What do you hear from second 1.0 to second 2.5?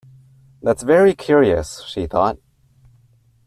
curious!’ she thought.